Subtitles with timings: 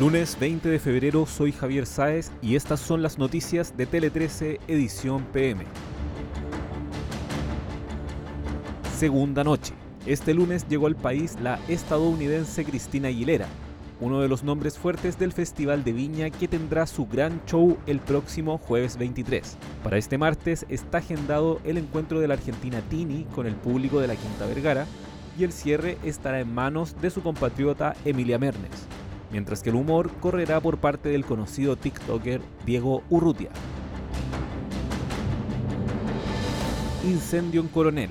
[0.00, 4.58] Lunes 20 de febrero soy Javier Sáez y estas son las noticias de Tele 13
[4.66, 5.62] edición PM.
[8.96, 9.74] Segunda noche.
[10.06, 13.46] Este lunes llegó al país la estadounidense Cristina Aguilera,
[14.00, 18.00] uno de los nombres fuertes del Festival de Viña que tendrá su gran show el
[18.00, 19.58] próximo jueves 23.
[19.84, 24.06] Para este martes está agendado el encuentro de la Argentina Tini con el público de
[24.06, 24.86] la Quinta Vergara
[25.38, 28.88] y el cierre estará en manos de su compatriota Emilia Mernes
[29.30, 33.50] mientras que el humor correrá por parte del conocido TikToker Diego Urrutia.
[37.04, 38.10] Incendio en Coronel.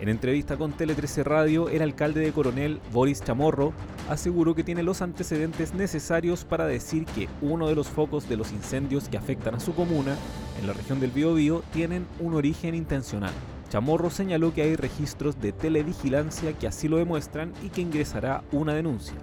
[0.00, 3.72] En entrevista con Tele 13 Radio, el alcalde de Coronel, Boris Chamorro,
[4.08, 8.52] aseguró que tiene los antecedentes necesarios para decir que uno de los focos de los
[8.52, 10.16] incendios que afectan a su comuna,
[10.60, 13.32] en la región del Biobío, tienen un origen intencional.
[13.70, 18.74] Chamorro señaló que hay registros de televigilancia que así lo demuestran y que ingresará una
[18.74, 19.16] denuncia.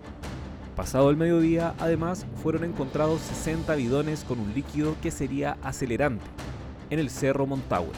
[0.75, 6.25] Pasado el mediodía, además, fueron encontrados 60 bidones con un líquido que sería acelerante
[6.89, 7.91] en el Cerro Montague.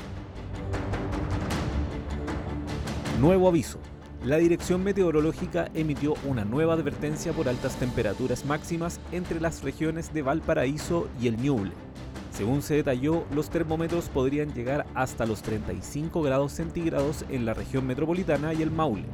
[3.19, 3.80] Nuevo aviso.
[4.23, 10.22] La Dirección Meteorológica emitió una nueva advertencia por altas temperaturas máximas entre las regiones de
[10.22, 11.72] Valparaíso y el Ñuble.
[12.31, 17.88] Según se detalló, los termómetros podrían llegar hasta los 35 grados centígrados en la región
[17.88, 19.06] metropolitana y el Maule,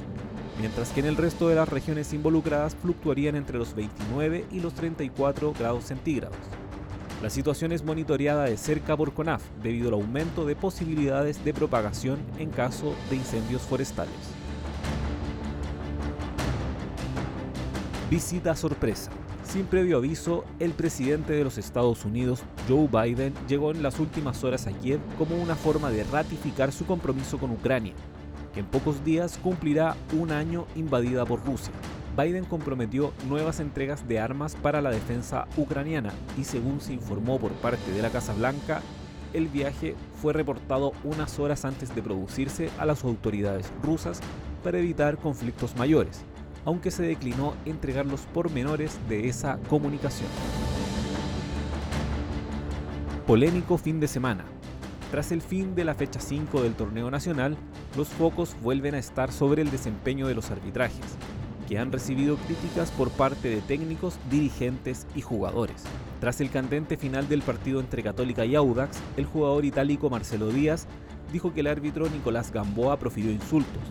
[0.59, 4.73] mientras que en el resto de las regiones involucradas fluctuarían entre los 29 y los
[4.73, 6.37] 34 grados centígrados.
[7.21, 12.19] La situación es monitoreada de cerca por CONAF debido al aumento de posibilidades de propagación
[12.37, 14.13] en caso de incendios forestales.
[18.09, 19.09] Visita sorpresa.
[19.43, 24.43] Sin previo aviso, el presidente de los Estados Unidos, Joe Biden, llegó en las últimas
[24.43, 27.93] horas a Kiev como una forma de ratificar su compromiso con Ucrania
[28.53, 31.73] que en pocos días cumplirá un año invadida por Rusia.
[32.15, 37.51] Biden comprometió nuevas entregas de armas para la defensa ucraniana y según se informó por
[37.53, 38.81] parte de la Casa Blanca,
[39.33, 44.21] el viaje fue reportado unas horas antes de producirse a las autoridades rusas
[44.63, 46.21] para evitar conflictos mayores,
[46.65, 50.29] aunque se declinó entregar los pormenores de esa comunicación.
[53.25, 54.52] Polémico fin de semana.
[55.13, 57.55] Tras el fin de la fecha 5 del torneo nacional,
[57.95, 61.05] los focos vuelven a estar sobre el desempeño de los arbitrajes,
[61.69, 65.83] que han recibido críticas por parte de técnicos, dirigentes y jugadores.
[66.19, 70.87] Tras el candente final del partido entre Católica y Audax, el jugador itálico Marcelo Díaz
[71.31, 73.83] dijo que el árbitro Nicolás Gamboa profirió insultos,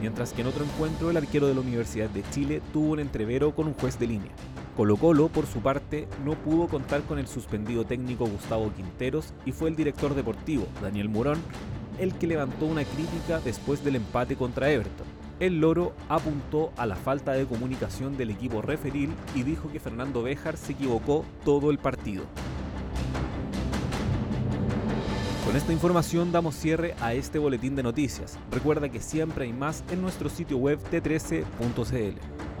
[0.00, 3.54] mientras que en otro encuentro el arquero de la Universidad de Chile tuvo un entrevero
[3.54, 4.32] con un juez de línea.
[4.76, 9.52] Colo Colo, por su parte, no pudo contar con el suspendido técnico Gustavo Quinteros y
[9.52, 11.38] fue el director deportivo, Daniel Murón,
[11.98, 15.06] el que levantó una crítica después del empate contra Everton.
[15.40, 20.22] El Loro apuntó a la falta de comunicación del equipo referil y dijo que Fernando
[20.22, 22.24] Béjar se equivocó todo el partido.
[25.44, 28.38] Con esta información damos cierre a este boletín de noticias.
[28.50, 32.51] Recuerda que siempre hay más en nuestro sitio web t13.cl.